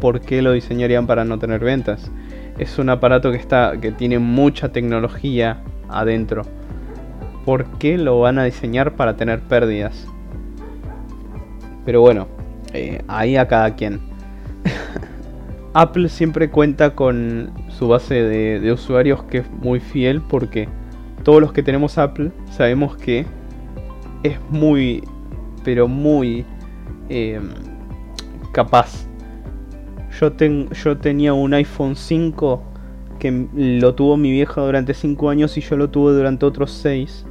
¿Por 0.00 0.20
qué 0.20 0.42
lo 0.42 0.52
diseñarían 0.52 1.06
para 1.06 1.24
no 1.24 1.38
tener 1.38 1.60
ventas? 1.60 2.10
Es 2.58 2.78
un 2.78 2.90
aparato 2.90 3.30
que 3.30 3.38
está. 3.38 3.78
que 3.80 3.92
tiene 3.92 4.18
mucha 4.18 4.70
tecnología 4.70 5.62
adentro. 5.88 6.42
¿Por 7.44 7.64
qué 7.78 7.96
lo 7.96 8.20
van 8.20 8.38
a 8.38 8.44
diseñar 8.44 8.94
para 8.94 9.16
tener 9.16 9.40
pérdidas? 9.40 10.06
Pero 11.86 12.02
bueno, 12.02 12.28
eh, 12.74 13.02
ahí 13.08 13.36
a 13.36 13.48
cada 13.48 13.74
quien. 13.74 14.00
Apple 15.74 16.08
siempre 16.08 16.50
cuenta 16.50 16.94
con 16.94 17.50
su 17.68 17.88
base 17.88 18.22
de, 18.22 18.72
usuarios 18.72 19.22
que 19.24 19.38
es 19.38 19.50
muy 19.50 19.80
fiel 19.80 20.20
porque 20.22 20.68
todos 21.24 21.40
los 21.40 21.52
que 21.52 21.62
tenemos 21.62 21.98
Apple 21.98 22.30
sabemos 22.50 22.96
que 22.96 23.26
es 24.22 24.38
muy, 24.50 25.04
pero 25.64 25.86
muy 25.88 26.44
eh, 27.08 27.40
capaz. 28.52 29.06
Yo, 30.18 30.32
ten- 30.32 30.68
yo 30.70 30.96
tenía 30.96 31.32
un 31.34 31.54
iPhone 31.54 31.94
5 31.94 32.62
que 33.18 33.46
lo 33.54 33.94
tuvo 33.94 34.16
mi 34.16 34.30
vieja 34.30 34.60
durante 34.60 34.94
5 34.94 35.30
años 35.30 35.56
y 35.56 35.60
yo 35.60 35.76
lo 35.76 35.90
tuve 35.90 36.12
durante 36.12 36.46
otros 36.46 36.72
6. 36.72 37.24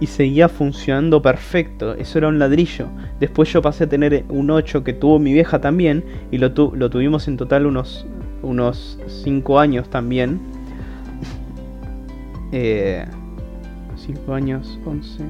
Y 0.00 0.06
seguía 0.06 0.48
funcionando 0.48 1.20
perfecto. 1.22 1.94
Eso 1.94 2.18
era 2.18 2.28
un 2.28 2.38
ladrillo. 2.38 2.86
Después 3.18 3.52
yo 3.52 3.60
pasé 3.62 3.84
a 3.84 3.88
tener 3.88 4.24
un 4.28 4.50
8 4.50 4.84
que 4.84 4.92
tuvo 4.92 5.18
mi 5.18 5.32
vieja 5.32 5.60
también. 5.60 6.04
Y 6.30 6.38
lo, 6.38 6.52
tu- 6.52 6.72
lo 6.76 6.88
tuvimos 6.88 7.26
en 7.28 7.36
total 7.36 7.66
unos, 7.66 8.06
unos 8.42 8.98
5 9.06 9.58
años 9.58 9.88
también. 9.90 10.40
Eh, 12.52 13.04
5 13.96 14.32
años, 14.32 14.78
11. 14.86 15.22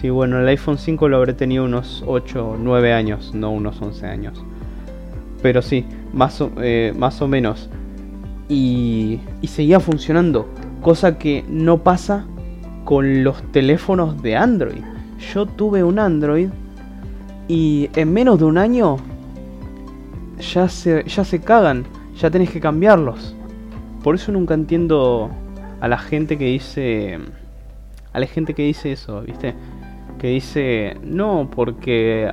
Sí, 0.00 0.08
bueno, 0.08 0.38
el 0.40 0.48
iPhone 0.48 0.78
5 0.78 1.08
lo 1.08 1.18
habré 1.18 1.34
tenido 1.34 1.64
unos 1.64 2.02
8 2.06 2.50
o 2.52 2.56
9 2.56 2.92
años, 2.94 3.32
no 3.34 3.50
unos 3.50 3.80
11 3.82 4.06
años. 4.06 4.42
Pero 5.42 5.60
sí, 5.60 5.84
más 6.14 6.40
o, 6.40 6.50
eh, 6.62 6.94
más 6.96 7.20
o 7.20 7.28
menos. 7.28 7.68
Y, 8.48 9.20
y 9.42 9.48
seguía 9.48 9.80
funcionando, 9.80 10.48
cosa 10.80 11.18
que 11.18 11.44
no 11.48 11.82
pasa 11.82 12.26
con 12.84 13.24
los 13.24 13.42
teléfonos 13.52 14.20
de 14.22 14.36
Android. 14.36 14.82
Yo 15.32 15.46
tuve 15.46 15.82
un 15.82 15.98
Android 15.98 16.48
y 17.48 17.88
en 17.94 18.12
menos 18.12 18.38
de 18.38 18.44
un 18.44 18.58
año 18.58 18.96
ya 20.38 20.68
se, 20.68 21.04
ya 21.04 21.24
se 21.24 21.40
cagan, 21.40 21.84
ya 22.16 22.30
tenés 22.30 22.50
que 22.50 22.60
cambiarlos. 22.60 23.34
Por 24.02 24.14
eso 24.16 24.32
nunca 24.32 24.54
entiendo 24.54 25.30
a 25.80 25.88
la 25.88 25.98
gente 25.98 26.36
que 26.36 26.46
dice. 26.46 27.18
A 28.12 28.20
la 28.20 28.26
gente 28.26 28.54
que 28.54 28.62
dice 28.62 28.92
eso, 28.92 29.22
¿viste? 29.22 29.54
Que 30.18 30.28
dice. 30.28 30.96
No, 31.02 31.48
porque. 31.54 32.30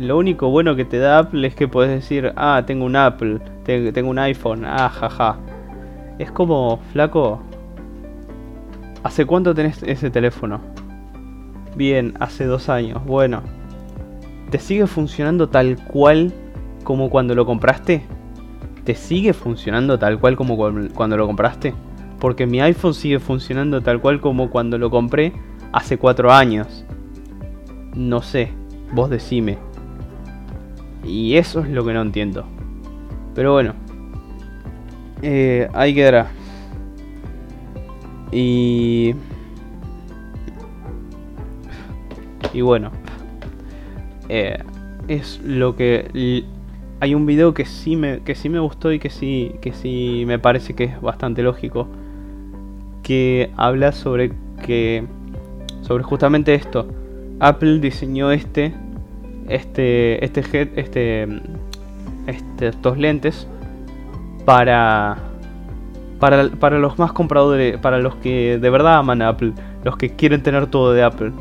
lo 0.00 0.16
único 0.18 0.48
bueno 0.50 0.74
que 0.74 0.84
te 0.84 0.98
da 0.98 1.18
Apple 1.18 1.46
es 1.46 1.54
que 1.54 1.68
puedes 1.68 1.90
decir. 1.92 2.32
Ah, 2.36 2.62
tengo 2.66 2.84
un 2.86 2.96
Apple. 2.96 3.40
te- 3.64 3.92
Tengo 3.92 4.10
un 4.10 4.18
iPhone. 4.18 4.64
Ah, 4.64 4.88
jaja. 4.88 5.36
Es 6.18 6.30
como, 6.30 6.78
flaco. 6.92 7.40
¿Hace 9.04 9.26
cuánto 9.26 9.54
tenés 9.54 9.82
ese 9.82 10.08
teléfono? 10.08 10.62
Bien, 11.76 12.14
hace 12.20 12.46
dos 12.46 12.70
años. 12.70 13.04
Bueno. 13.04 13.42
¿Te 14.50 14.58
sigue 14.58 14.86
funcionando 14.86 15.50
tal 15.50 15.76
cual 15.76 16.32
como 16.84 17.10
cuando 17.10 17.34
lo 17.34 17.44
compraste? 17.44 18.02
¿Te 18.84 18.94
sigue 18.94 19.34
funcionando 19.34 19.98
tal 19.98 20.18
cual 20.18 20.36
como 20.36 20.56
cuando 20.56 21.16
lo 21.18 21.26
compraste? 21.26 21.74
Porque 22.18 22.46
mi 22.46 22.62
iPhone 22.62 22.94
sigue 22.94 23.18
funcionando 23.18 23.82
tal 23.82 24.00
cual 24.00 24.22
como 24.22 24.48
cuando 24.48 24.78
lo 24.78 24.88
compré 24.88 25.34
hace 25.72 25.98
cuatro 25.98 26.32
años. 26.32 26.86
No 27.94 28.22
sé, 28.22 28.52
vos 28.92 29.10
decime. 29.10 29.58
Y 31.04 31.36
eso 31.36 31.60
es 31.60 31.68
lo 31.68 31.84
que 31.84 31.92
no 31.92 32.00
entiendo. 32.00 32.46
Pero 33.34 33.52
bueno. 33.52 33.74
Eh, 35.20 35.68
ahí 35.74 35.94
quedará. 35.94 36.28
Y... 38.34 39.14
Y 42.52 42.60
bueno. 42.60 42.90
Eh, 44.28 44.58
es 45.08 45.40
lo 45.44 45.76
que... 45.76 46.44
Hay 47.00 47.14
un 47.14 47.26
video 47.26 47.54
que 47.54 47.64
sí 47.64 47.96
me, 47.96 48.20
que 48.20 48.34
sí 48.34 48.48
me 48.48 48.58
gustó 48.58 48.92
y 48.92 48.98
que 48.98 49.10
sí, 49.10 49.54
que 49.60 49.72
sí 49.72 50.24
me 50.26 50.38
parece 50.38 50.74
que 50.74 50.84
es 50.84 51.00
bastante 51.00 51.42
lógico. 51.42 51.86
Que 53.02 53.50
habla 53.56 53.92
sobre 53.92 54.32
que... 54.66 55.04
Sobre 55.82 56.02
justamente 56.02 56.54
esto. 56.54 56.88
Apple 57.38 57.78
diseñó 57.78 58.32
este... 58.32 58.74
Este... 59.48 60.24
Este... 60.24 60.40
Este... 60.74 61.28
este 62.26 62.66
estos 62.68 62.98
lentes. 62.98 63.46
Para... 64.44 65.33
Para, 66.58 66.78
los 66.78 66.98
más 66.98 67.12
compradores, 67.12 67.76
para 67.76 67.98
los 67.98 68.14
que 68.14 68.56
de 68.58 68.70
verdad 68.70 68.96
aman 68.96 69.20
Apple, 69.20 69.52
los 69.84 69.98
que 69.98 70.16
quieren 70.16 70.42
tener 70.42 70.68
todo 70.68 70.94
de 70.94 71.02
Apple. 71.02 71.32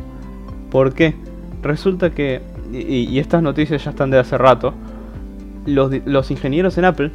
¿Por 0.70 0.94
qué? 0.94 1.16
Resulta 1.62 2.10
que, 2.10 2.42
y, 2.74 3.18
estas 3.18 3.42
noticias 3.42 3.82
ya 3.82 3.92
están 3.92 4.10
de 4.10 4.20
hace 4.20 4.38
rato, 4.38 4.74
los, 5.66 6.32
ingenieros 6.32 6.78
en 6.78 6.84
Apple 6.84 7.12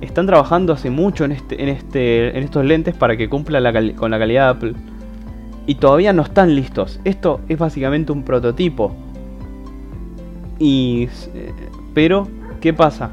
están 0.00 0.26
trabajando 0.26 0.72
hace 0.72 0.88
mucho 0.88 1.26
en, 1.26 1.32
este, 1.32 1.62
en, 1.62 1.68
este, 1.68 2.38
estos 2.38 2.64
lentes 2.64 2.94
para 2.94 3.18
que 3.18 3.28
cumplan 3.28 3.64
la 3.64 3.72
cali- 3.74 3.92
con 3.92 4.10
la 4.10 4.18
calidad 4.18 4.44
de 4.44 4.50
Apple. 4.50 4.74
Y 5.66 5.74
todavía 5.74 6.14
no 6.14 6.22
están 6.22 6.54
listos. 6.54 7.00
Esto 7.04 7.42
es 7.50 7.58
básicamente 7.58 8.12
un 8.12 8.22
prototipo. 8.22 8.94
Y, 10.58 11.10
eh, 11.34 11.52
pero, 11.92 12.28
¿qué 12.62 12.72
pasa? 12.72 13.10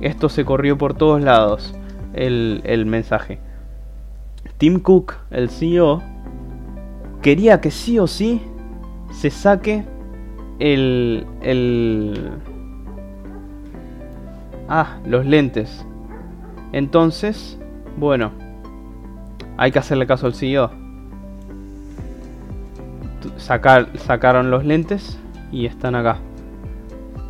Esto 0.00 0.28
se 0.28 0.44
corrió 0.44 0.78
por 0.78 0.94
todos 0.94 1.20
lados, 1.20 1.74
el 2.14 2.86
mensaje. 2.86 3.40
Tim 4.58 4.80
Cook, 4.80 5.14
el 5.30 5.50
CEO, 5.50 6.02
quería 7.22 7.60
que 7.60 7.70
sí 7.70 7.98
o 8.00 8.08
sí 8.08 8.42
se 9.12 9.30
saque 9.30 9.84
el, 10.58 11.26
el... 11.40 12.32
Ah, 14.68 14.98
los 15.06 15.24
lentes. 15.24 15.86
Entonces, 16.72 17.56
bueno, 17.96 18.32
hay 19.56 19.70
que 19.70 19.78
hacerle 19.78 20.08
caso 20.08 20.26
al 20.26 20.34
CEO. 20.34 20.70
Sacar, 23.36 23.96
sacaron 23.96 24.50
los 24.50 24.64
lentes 24.64 25.18
y 25.52 25.66
están 25.66 25.94
acá. 25.94 26.18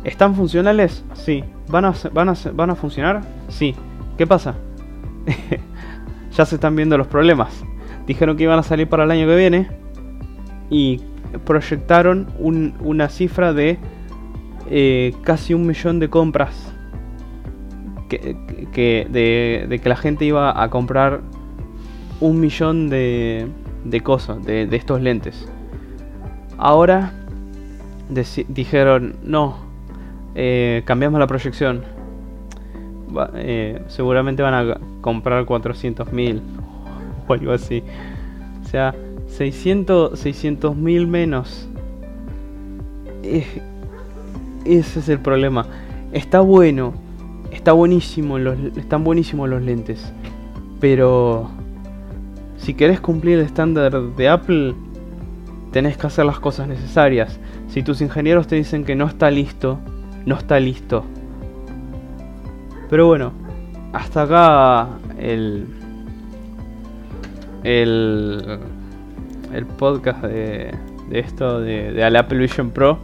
¿Están 0.03 0.33
funcionales? 0.33 1.03
Sí. 1.13 1.43
¿Van 1.67 1.85
a, 1.85 1.93
van 2.11 2.29
a, 2.29 2.33
van 2.53 2.71
a 2.71 2.75
funcionar? 2.75 3.21
Sí. 3.49 3.75
¿Qué 4.17 4.25
pasa? 4.25 4.55
ya 6.39 6.45
se 6.45 6.55
están 6.55 6.73
viendo 6.73 6.97
los 6.97 7.07
problemas. 7.07 7.65
Dijeron 8.07 8.37
que 8.37 8.43
iban 8.43 8.57
a 8.57 8.63
salir 8.63 8.87
para 8.87 9.03
el 9.03 9.11
año 9.11 9.27
que 9.27 9.35
viene 9.35 9.67
y 10.69 11.01
proyectaron 11.43 12.27
un- 12.39 12.75
una 12.79 13.09
cifra 13.09 13.51
de 13.51 13.77
eh, 14.71 15.13
casi 15.23 15.53
un 15.53 15.67
millón 15.67 15.99
de 15.99 16.09
compras. 16.09 16.73
Que, 18.07 18.37
de, 19.09 19.79
que 19.83 19.89
la 19.89 19.95
gente 19.97 20.23
iba 20.23 20.63
a 20.63 20.69
comprar 20.69 21.19
un 22.21 22.39
millón 22.39 22.89
de, 22.89 23.49
cosas, 24.01 24.43
de, 24.45 24.63
estos 24.71 25.01
lentes. 25.01 25.47
Ahora 26.57 27.11
dijeron, 28.47 29.17
no, 29.23 29.57
eh, 30.35 30.83
cambiamos 30.85 31.19
la 31.19 31.27
proyección. 31.27 31.83
Va- 33.15 33.31
eh, 33.35 33.81
seguramente 33.87 34.41
van 34.43 34.53
a 34.53 34.77
comprar 35.01 35.45
400.000 35.45 36.41
o 37.27 37.33
algo 37.33 37.51
así. 37.51 37.83
O 38.63 38.67
sea, 38.67 38.93
600 39.27 40.75
mil 40.75 41.07
menos. 41.07 41.67
Ese 44.65 44.99
es 44.99 45.09
el 45.09 45.19
problema. 45.19 45.65
Está 46.11 46.39
bueno, 46.41 46.93
está 47.51 47.71
buenísimo, 47.73 48.37
los, 48.39 48.57
están 48.77 49.03
buenísimos 49.03 49.49
los 49.49 49.61
lentes. 49.61 50.11
Pero 50.79 51.49
si 52.57 52.73
querés 52.73 52.99
cumplir 52.99 53.39
el 53.39 53.45
estándar 53.45 53.99
de 54.01 54.29
Apple, 54.29 54.73
tenés 55.71 55.97
que 55.97 56.07
hacer 56.07 56.25
las 56.25 56.39
cosas 56.39 56.67
necesarias. 56.67 57.39
Si 57.69 57.83
tus 57.83 58.01
ingenieros 58.01 58.47
te 58.47 58.55
dicen 58.55 58.83
que 58.83 58.95
no 58.95 59.05
está 59.05 59.29
listo, 59.29 59.77
no 60.25 60.35
está 60.35 60.59
listo. 60.59 61.03
Pero 62.89 63.07
bueno, 63.07 63.31
hasta 63.93 64.23
acá 64.23 64.89
el 65.19 65.67
el 67.63 68.59
el 69.53 69.65
podcast 69.65 70.23
de, 70.23 70.73
de 71.09 71.19
esto 71.19 71.59
de, 71.59 71.91
de 71.91 72.03
al 72.03 72.15
Apple 72.15 72.37
Vision 72.39 72.71
Pro. 72.71 72.99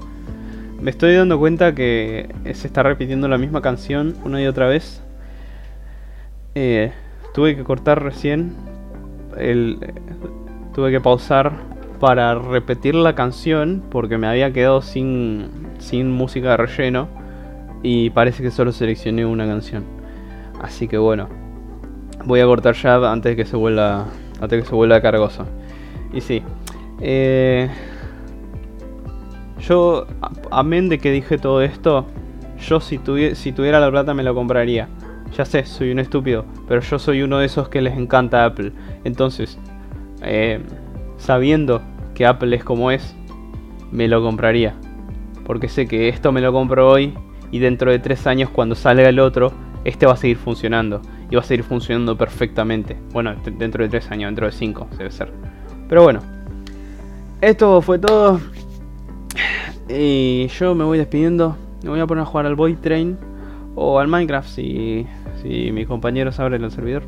Me 0.79 0.91
estoy 0.91 1.15
dando 1.15 1.39
cuenta 1.39 1.73
que 1.73 2.33
se 2.53 2.67
está 2.67 2.83
repitiendo 2.83 3.27
la 3.27 3.37
misma 3.37 3.61
canción 3.61 4.15
una 4.23 4.41
y 4.41 4.47
otra 4.47 4.67
vez. 4.67 5.01
Eh, 6.53 6.91
tuve 7.33 7.55
que 7.55 7.63
cortar 7.63 8.03
recién. 8.03 8.55
Tuve 10.73 10.91
que 10.91 11.01
pausar 11.01 11.53
para 11.99 12.35
repetir 12.35 12.95
la 12.95 13.15
canción 13.15 13.83
porque 13.89 14.17
me 14.17 14.27
había 14.27 14.51
quedado 14.51 14.81
sin, 14.81 15.49
sin 15.79 16.11
música 16.11 16.51
de 16.51 16.57
relleno. 16.57 17.07
Y 17.87 18.09
parece 18.09 18.41
que 18.41 18.49
solo 18.49 18.71
seleccioné 18.71 19.27
una 19.27 19.45
canción. 19.45 19.83
Así 20.59 20.87
que 20.87 20.97
bueno. 20.97 21.29
Voy 22.25 22.39
a 22.39 22.45
cortar 22.45 22.73
ya 22.73 22.95
antes 23.11 23.33
de 23.33 23.35
que 23.35 23.45
se 23.45 23.55
vuelva. 23.55 24.07
Antes 24.41 24.63
que 24.63 24.67
se 24.67 25.01
cargoso. 25.03 25.45
Y 26.11 26.19
sí. 26.19 26.41
Eh, 26.99 27.69
yo, 29.59 30.07
amén 30.49 30.89
de 30.89 30.97
que 30.97 31.11
dije 31.11 31.37
todo 31.37 31.61
esto, 31.61 32.07
Yo 32.59 32.79
si, 32.79 32.99
si 33.35 33.51
tuviera 33.51 33.79
la 33.79 33.91
plata 33.91 34.15
me 34.15 34.23
lo 34.23 34.33
compraría. 34.33 34.89
Ya 35.37 35.45
sé, 35.45 35.63
soy 35.65 35.91
un 35.91 35.99
estúpido, 35.99 36.43
pero 36.67 36.81
yo 36.81 36.97
soy 36.97 37.21
uno 37.21 37.37
de 37.37 37.45
esos 37.45 37.69
que 37.69 37.81
les 37.81 37.95
encanta 37.95 38.45
Apple. 38.45 38.71
Entonces, 39.03 39.59
eh, 40.23 40.59
sabiendo 41.17 41.83
que 42.15 42.25
Apple 42.25 42.55
es 42.55 42.63
como 42.63 42.89
es, 42.89 43.15
me 43.91 44.07
lo 44.07 44.23
compraría. 44.23 44.73
Porque 45.45 45.67
sé 45.67 45.87
que 45.87 46.09
esto 46.09 46.31
me 46.31 46.41
lo 46.41 46.51
compro 46.51 46.89
hoy 46.89 47.13
y 47.55 47.59
dentro 47.59 47.89
de 47.89 47.99
tres 47.99 48.27
años 48.27 48.49
cuando 48.49 48.75
salga 48.75 49.07
el 49.07 49.17
otro, 49.17 49.53
este 49.85 50.05
va 50.05 50.11
a 50.11 50.17
seguir 50.17 50.35
funcionando. 50.35 51.01
Y 51.31 51.35
va 51.35 51.41
a 51.41 51.45
seguir 51.45 51.63
funcionando 51.63 52.17
perfectamente. 52.17 52.97
Bueno, 53.13 53.33
dentro 53.45 53.81
de 53.81 53.89
tres 53.89 54.11
años, 54.11 54.27
dentro 54.27 54.45
de 54.45 54.51
cinco 54.51 54.89
debe 54.97 55.09
ser. 55.09 55.31
Pero 55.87 56.03
bueno, 56.03 56.19
esto 57.39 57.81
fue 57.81 57.97
todo. 57.97 58.41
Y 59.87 60.47
yo 60.47 60.75
me 60.75 60.83
voy 60.83 60.97
despidiendo. 60.97 61.55
Me 61.81 61.91
voy 61.91 62.01
a 62.01 62.05
poner 62.05 62.23
a 62.23 62.25
jugar 62.25 62.45
al 62.45 62.55
Void 62.55 62.79
Train 62.79 63.17
o 63.75 63.99
al 63.99 64.09
Minecraft 64.09 64.49
si, 64.49 65.07
si 65.41 65.71
mis 65.71 65.87
compañeros 65.87 66.37
abren 66.41 66.61
el 66.61 66.71
servidor. 66.71 67.03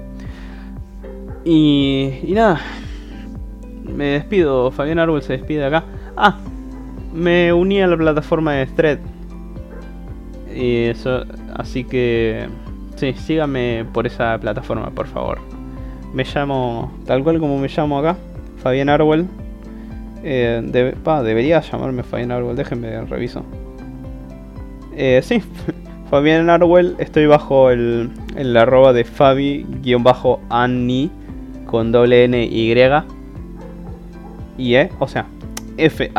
Y, 1.44 2.20
y 2.24 2.32
nada, 2.32 2.62
me 3.84 4.06
despido. 4.06 4.72
Fabián 4.72 5.00
Árbol 5.00 5.22
se 5.22 5.34
despide 5.34 5.66
acá. 5.66 5.84
Ah, 6.16 6.38
me 7.14 7.52
uní 7.52 7.82
a 7.82 7.88
la 7.88 7.98
plataforma 7.98 8.54
de 8.54 8.66
Thread. 8.68 9.17
Y 10.54 10.86
eso, 10.86 11.26
así 11.56 11.84
que 11.84 12.48
sí, 12.96 13.14
síganme 13.14 13.86
por 13.94 14.08
esa 14.08 14.38
plataforma, 14.40 14.90
por 14.92 15.08
favor. 15.08 15.40
Me 16.14 16.24
llamo, 16.24 16.92
tal 17.06 17.24
cual 17.24 17.40
como 17.40 17.58
me 17.58 17.68
llamo 17.68 18.00
acá, 18.00 18.16
Fabián 18.58 18.90
Arwell. 18.90 19.28
Eh, 20.24 20.96
pa, 21.04 21.22
debería 21.24 21.62
llamarme 21.62 22.04
Fabián 22.04 22.32
Arwell, 22.32 22.56
déjenme 22.56 23.02
reviso. 23.06 23.44
Eh, 24.96 25.22
sí, 25.24 25.42
Fabián 26.10 26.50
Arwell, 26.50 26.96
estoy 26.98 27.28
bajo 27.28 27.70
el, 27.70 28.10
el 28.36 28.58
arroba 28.58 28.94
de 28.94 29.04
Fabi-Anni 29.04 29.92
con 31.66 31.92
doble 31.92 32.24
N 32.24 32.44
Y 32.46 32.74
y 34.58 34.76
E, 34.76 34.90
o 35.00 35.08
sea, 35.08 35.28
F 35.78 36.12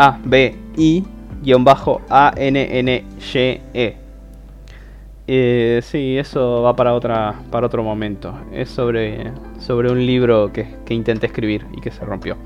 Eh, 5.31 5.81
sí, 5.85 6.17
eso 6.17 6.63
va 6.63 6.75
para 6.75 6.95
otra 6.95 7.35
para 7.51 7.67
otro 7.67 7.85
momento. 7.85 8.35
Es 8.51 8.71
sobre 8.71 9.31
sobre 9.61 9.93
un 9.93 10.05
libro 10.05 10.51
que, 10.53 10.77
que 10.87 10.95
intenté 10.95 11.27
escribir 11.27 11.67
y 11.77 11.83
que 11.83 11.91
se 11.91 12.05
rompió. 12.05 12.37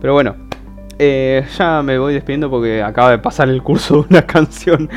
Pero 0.00 0.12
bueno, 0.14 0.36
eh, 1.00 1.44
ya 1.58 1.82
me 1.82 1.98
voy 1.98 2.14
despidiendo 2.14 2.48
porque 2.48 2.80
acaba 2.80 3.10
de 3.10 3.18
pasar 3.18 3.48
el 3.48 3.60
curso 3.60 4.02
de 4.02 4.06
una 4.10 4.22
canción 4.26 4.88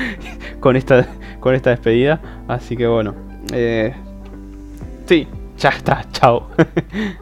con 0.60 0.76
esta 0.76 1.08
con 1.40 1.56
esta 1.56 1.72
despedida. 1.72 2.22
Así 2.48 2.78
que 2.78 2.86
bueno, 2.86 3.16
eh, 3.52 3.92
sí, 5.08 5.28
ya 5.58 5.70
está, 5.70 6.06
chao. 6.12 6.50